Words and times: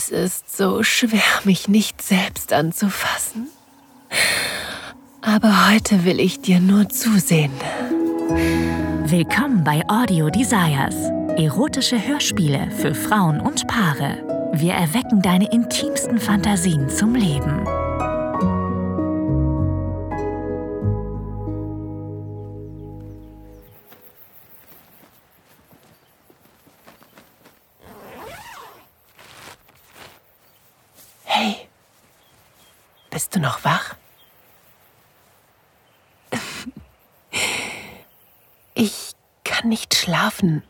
Es 0.00 0.08
ist 0.08 0.56
so 0.56 0.82
schwer, 0.82 1.20
mich 1.44 1.68
nicht 1.68 2.00
selbst 2.00 2.54
anzufassen. 2.54 3.48
Aber 5.20 5.70
heute 5.70 6.06
will 6.06 6.20
ich 6.20 6.40
dir 6.40 6.58
nur 6.58 6.88
zusehen. 6.88 7.52
Willkommen 9.04 9.62
bei 9.62 9.82
Audio 9.88 10.30
Desires. 10.30 10.94
Erotische 11.36 12.02
Hörspiele 12.02 12.70
für 12.78 12.94
Frauen 12.94 13.40
und 13.40 13.66
Paare. 13.66 14.50
Wir 14.54 14.72
erwecken 14.72 15.20
deine 15.20 15.52
intimsten 15.52 16.18
Fantasien 16.18 16.88
zum 16.88 17.14
Leben. 17.14 17.66
Bist 33.30 33.36
du 33.36 33.40
noch 33.40 33.62
wach? 33.62 33.94
Ich 38.74 39.12
kann 39.44 39.68
nicht 39.68 39.94
schlafen. 39.94 40.64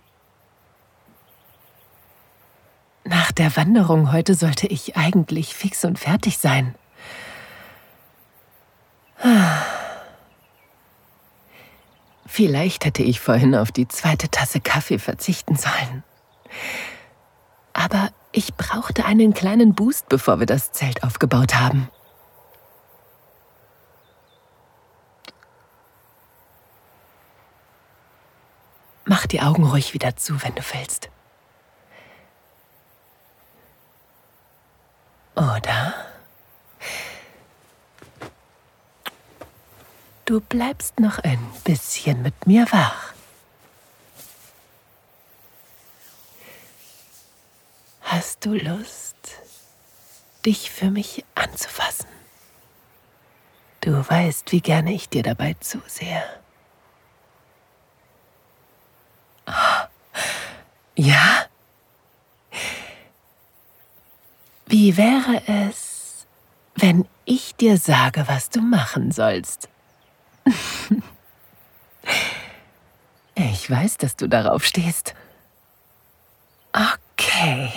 Nach 3.05 3.33
der 3.33 3.57
Wanderung 3.57 4.13
heute 4.13 4.35
sollte 4.35 4.67
ich 4.67 4.99
eigentlich 4.99 5.55
fix 5.55 5.87
und 5.87 5.99
fertig 5.99 6.37
sein. 6.37 6.75
Vielleicht 12.27 12.85
hätte 12.85 13.03
ich 13.03 13.21
vorhin 13.21 13.55
auf 13.55 13.73
die 13.73 13.89
zweite 13.89 14.29
Tasse 14.29 14.61
Kaffee 14.61 14.99
verzichten 14.99 15.57
sollen. 15.57 16.05
Aber 17.73 18.11
ich 18.33 18.55
brauchte 18.55 19.07
einen 19.07 19.33
kleinen 19.33 19.75
Boost, 19.75 20.11
bevor 20.11 20.41
wir 20.41 20.47
das 20.47 20.73
Zelt 20.73 21.03
aufgebaut 21.05 21.55
haben. 21.55 21.89
Die 29.31 29.41
Augen 29.41 29.65
ruhig 29.65 29.95
wieder 29.95 30.17
zu, 30.17 30.43
wenn 30.43 30.55
du 30.55 30.63
willst. 30.73 31.09
Oder 35.37 35.95
du 40.25 40.41
bleibst 40.41 40.99
noch 41.01 41.19
ein 41.19 41.39
bisschen 41.65 42.23
mit 42.23 42.47
mir 42.47 42.67
wach. 42.73 43.15
Hast 48.03 48.45
du 48.45 48.55
Lust, 48.55 49.17
dich 50.45 50.71
für 50.71 50.91
mich 50.91 51.25
anzufassen? 51.37 52.09
Du 53.81 53.93
weißt, 53.93 54.53
wie 54.53 54.61
gerne 54.61 54.93
ich 54.93 55.09
dir 55.09 55.23
dabei 55.23 55.55
zusehe. 55.61 56.40
Ja? 61.01 61.47
Wie 64.67 64.99
wäre 64.99 65.41
es, 65.47 66.27
wenn 66.75 67.07
ich 67.25 67.57
dir 67.57 67.79
sage, 67.79 68.25
was 68.29 68.51
du 68.51 68.61
machen 68.61 69.11
sollst? 69.11 69.71
ich 73.35 73.71
weiß, 73.71 73.97
dass 73.97 74.17
du 74.17 74.29
darauf 74.29 74.63
stehst. 74.63 75.15
Okay. 76.75 77.73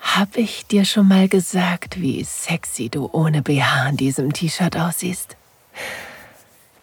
Hab 0.00 0.36
ich 0.36 0.66
dir 0.66 0.84
schon 0.84 1.06
mal 1.06 1.28
gesagt, 1.28 2.00
wie 2.00 2.24
sexy 2.24 2.88
du 2.88 3.08
ohne 3.12 3.42
BH 3.42 3.90
in 3.90 3.96
diesem 3.96 4.32
T-Shirt 4.32 4.76
aussiehst? 4.76 5.36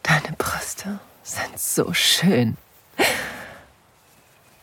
Deine 0.04 0.36
Brüste 0.38 1.00
sind 1.24 1.60
so 1.60 1.94
schön. 1.94 2.58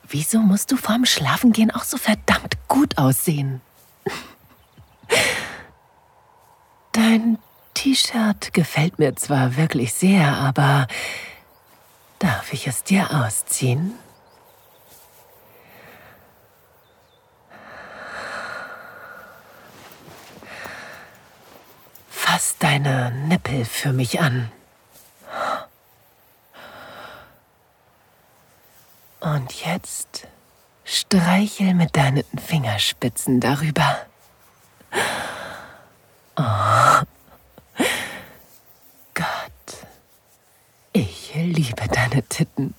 Wieso 0.09 0.39
musst 0.39 0.71
du 0.71 0.77
vorm 0.77 1.07
Schlafengehen 1.07 1.71
auch 1.71 1.85
so 1.85 1.97
verdammt 1.97 2.57
gut 2.69 2.99
aussehen? 2.99 3.61
Dein 6.93 7.39
T-Shirt 7.75 8.55
gefällt 8.55 8.99
mir 8.99 9.17
zwar 9.17 9.57
wirklich 9.57 9.93
sehr, 9.93 10.35
aber 10.37 10.87
darf 12.19 12.53
ich 12.53 12.67
es 12.67 12.85
dir 12.85 13.11
ausziehen? 13.13 13.95
Fass 22.75 22.83
deine 22.83 23.13
Nippel 23.29 23.65
für 23.65 23.93
mich 23.93 24.21
an. 24.21 24.51
Und 29.21 29.65
jetzt 29.65 30.27
streichel 30.85 31.75
mit 31.75 31.97
deinen 31.97 32.25
Fingerspitzen 32.37 33.39
darüber. 33.39 34.07
Oh. 36.37 37.03
Gott, 39.15 39.87
ich 40.93 41.33
liebe 41.35 41.87
deine 41.89 42.23
Titten. 42.25 42.75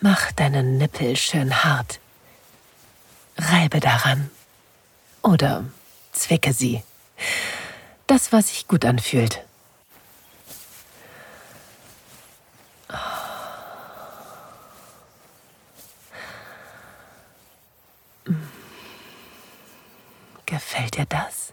Mach 0.00 0.30
deinen 0.32 0.78
Nippel 0.78 1.16
schön 1.16 1.64
hart. 1.64 1.98
Reibe 3.50 3.80
daran. 3.80 4.30
Oder 5.22 5.64
zwicke 6.12 6.52
sie. 6.52 6.82
Das, 8.06 8.32
was 8.32 8.48
sich 8.48 8.68
gut 8.68 8.84
anfühlt. 8.84 9.42
Gefällt 20.46 20.96
dir 20.96 21.06
das? 21.06 21.52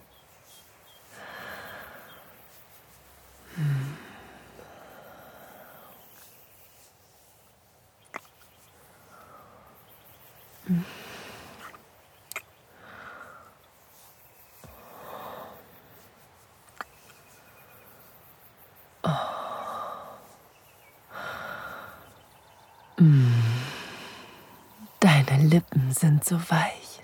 Deine 24.99 25.43
Lippen 25.43 25.91
sind 25.91 26.23
so 26.23 26.39
weich. 26.51 27.01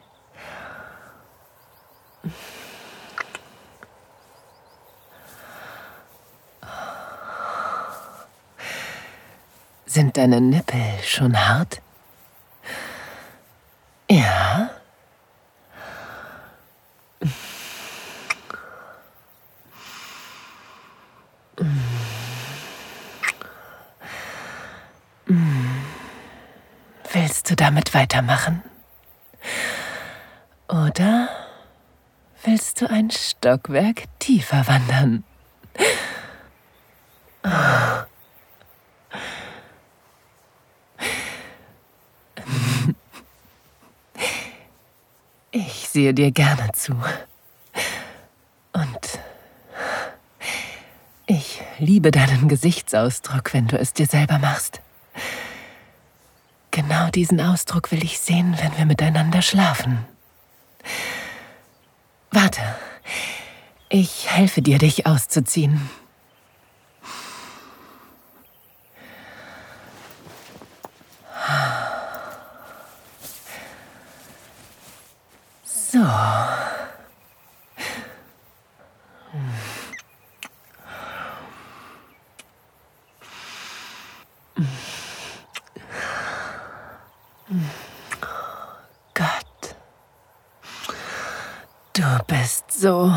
Sind 9.87 10.17
deine 10.17 10.39
Nippel 10.39 10.99
schon 11.03 11.35
hart? 11.35 11.81
Ja. 14.07 14.69
Willst 27.11 27.49
du 27.49 27.55
damit 27.67 27.93
weitermachen? 27.93 28.63
Oder 30.69 31.27
willst 32.43 32.79
du 32.79 32.89
ein 32.89 33.11
Stockwerk 33.11 34.03
tiefer 34.19 34.65
wandern? 34.67 35.25
Ich 45.51 45.89
sehe 45.89 46.13
dir 46.13 46.31
gerne 46.31 46.71
zu. 46.71 46.93
Und 48.71 49.19
ich 51.25 51.61
liebe 51.79 52.11
deinen 52.11 52.47
Gesichtsausdruck, 52.47 53.53
wenn 53.53 53.67
du 53.67 53.77
es 53.77 53.91
dir 53.91 54.05
selber 54.05 54.39
machst. 54.39 54.79
Genau 56.77 57.09
diesen 57.09 57.41
Ausdruck 57.41 57.91
will 57.91 58.03
ich 58.03 58.19
sehen, 58.19 58.55
wenn 58.61 58.77
wir 58.77 58.85
miteinander 58.85 59.41
schlafen. 59.41 60.05
Warte, 62.29 62.61
Ich 63.89 64.29
helfe 64.29 64.61
dir, 64.61 64.77
dich 64.77 65.07
auszuziehen. 65.07 65.89
So. 75.63 76.05
Gott. 89.13 89.75
Du 91.93 92.03
bist 92.57 92.81
so 92.81 93.11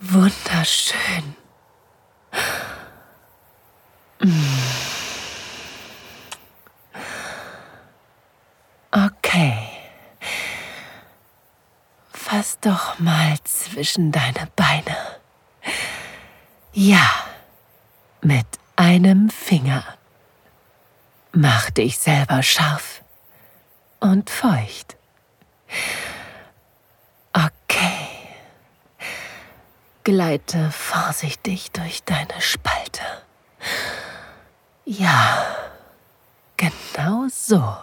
wunderschön. 0.00 1.36
Okay. 8.90 9.68
Fass 12.12 12.58
doch 12.60 12.98
mal 12.98 13.36
zwischen 13.44 14.12
deine 14.12 14.48
Beine. 14.56 14.96
Ja, 16.72 17.10
mit 18.22 18.46
einem 18.76 19.28
Finger. 19.28 19.84
Mach 21.32 21.70
dich 21.70 21.98
selber 21.98 22.42
scharf 22.42 23.02
und 24.00 24.30
feucht. 24.30 24.96
Okay. 27.32 28.08
Gleite 30.04 30.70
vorsichtig 30.70 31.70
durch 31.70 32.02
deine 32.02 32.40
Spalte. 32.40 33.02
Ja, 34.84 35.46
genau 36.56 37.26
so. 37.30 37.76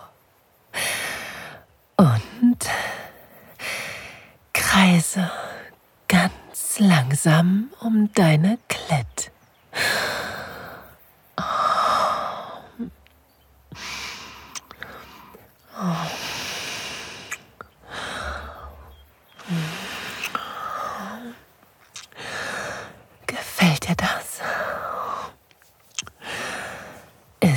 Und 1.95 2.59
kreise 4.53 5.31
ganz 6.07 6.79
langsam 6.79 7.71
um 7.79 8.11
deine 8.13 8.59
Klett. 8.67 9.31
Gefällt 23.25 23.87
dir 23.87 23.95
das? 23.95 24.41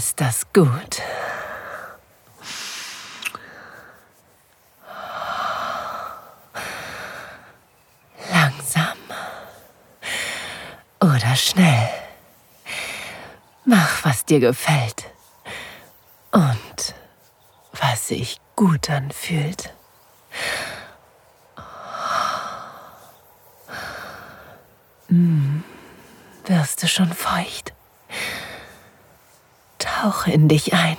Ist 0.05 0.21
das 0.21 0.45
gut? 0.53 1.01
Langsam 8.33 8.99
oder 11.01 11.37
schnell. 11.37 11.89
Mach, 13.65 14.05
was 14.05 14.25
dir 14.25 14.41
gefällt 14.41 15.05
und 16.33 16.95
was 17.71 18.09
sich 18.09 18.41
gut 18.57 18.91
anfühlt. 18.91 19.73
Hm, 25.07 25.63
wirst 26.47 26.83
du 26.83 26.89
schon 26.89 27.13
feucht? 27.13 27.73
Tauche 29.83 30.31
in 30.31 30.47
dich 30.47 30.75
ein 30.75 30.97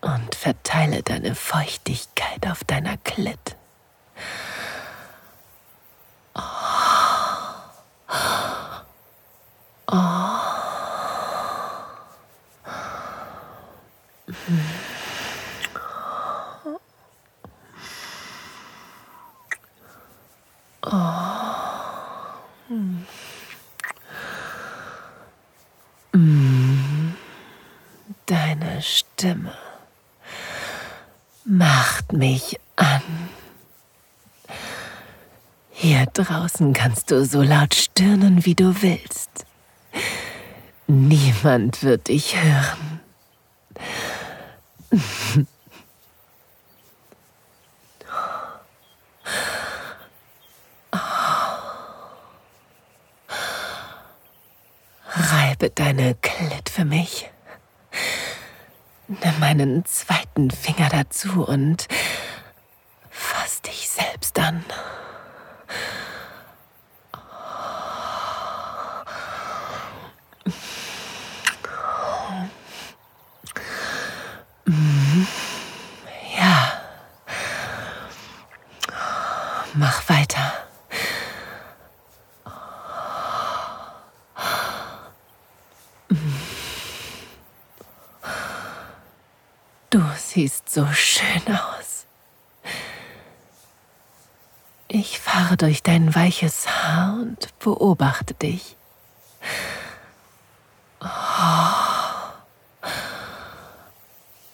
und 0.00 0.36
verteile 0.36 1.02
deine 1.02 1.34
Feuchtigkeit 1.34 2.46
auf 2.46 2.62
deiner 2.62 2.96
Klit. 2.98 3.56
Deine 28.26 28.73
Stimme 28.84 29.54
macht 31.46 32.12
mich 32.12 32.60
an. 32.76 33.00
Hier 35.70 36.04
draußen 36.12 36.74
kannst 36.74 37.10
du 37.10 37.24
so 37.24 37.40
laut 37.40 37.74
stöhnen, 37.74 38.44
wie 38.44 38.54
du 38.54 38.82
willst. 38.82 39.46
Niemand 40.86 41.82
wird 41.82 42.08
dich 42.08 42.36
hören. 42.36 43.00
Reibe 55.08 55.70
deine 55.70 56.14
Klit 56.16 56.68
für 56.68 56.84
mich. 56.84 57.30
Nimm 59.06 59.38
meinen 59.38 59.84
zweiten 59.84 60.50
Finger 60.50 60.88
dazu 60.88 61.46
und 61.46 61.88
fass 63.10 63.60
dich 63.60 63.88
selbst 63.88 64.38
an. 64.38 64.64
Ja. 76.36 76.72
Mach 79.74 80.08
weiter. 80.08 80.64
Du 89.94 90.02
siehst 90.18 90.68
so 90.68 90.88
schön 90.88 91.46
aus. 91.46 92.06
Ich 94.88 95.20
fahre 95.20 95.56
durch 95.56 95.84
dein 95.84 96.12
weiches 96.16 96.66
Haar 96.66 97.12
und 97.12 97.56
beobachte 97.60 98.34
dich. 98.34 98.74
Oh, 101.00 101.06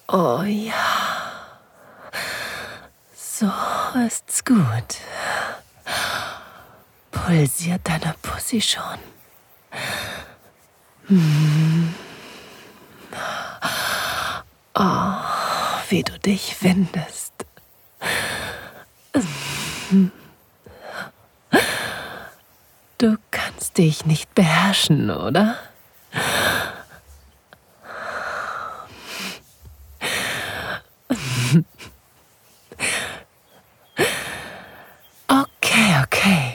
oh 0.09 0.43
ja. 0.43 1.33
So 3.17 3.51
ist's 4.07 4.45
gut. 4.45 4.99
Pulsiert 7.13 7.81
deine 7.89 8.15
Pussy 8.21 8.61
schon? 8.61 8.99
Hm. 11.07 11.95
Oh, 14.75 15.20
wie 15.91 16.03
du 16.05 16.19
dich 16.21 16.63
windest. 16.63 17.33
Du 22.99 23.17
kannst 23.31 23.77
dich 23.79 24.07
nicht 24.07 24.33
beherrschen, 24.35 25.11
oder? 25.11 25.57
Okay, 35.27 36.03
okay. 36.05 36.55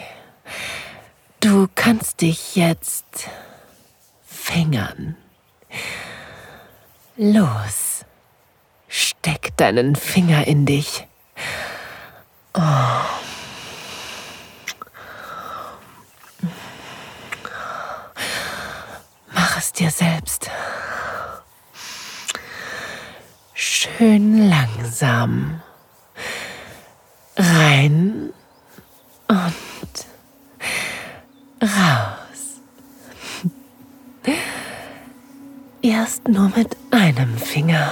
Du 1.42 1.68
kannst 1.76 2.22
dich 2.22 2.56
jetzt 2.56 3.28
fingern. 4.26 5.18
Los. 7.18 7.85
Deinen 9.58 9.96
Finger 9.96 10.46
in 10.48 10.66
dich. 10.66 11.08
Oh. 12.54 12.62
Mach 19.34 19.58
es 19.58 19.72
dir 19.72 19.90
selbst. 19.92 20.50
Schön 23.54 24.50
langsam. 24.50 25.62
Rein 27.38 28.34
und 29.28 30.06
raus. 31.62 32.62
Erst 35.82 36.28
nur 36.28 36.52
mit 36.56 36.76
einem 36.92 37.38
Finger. 37.38 37.92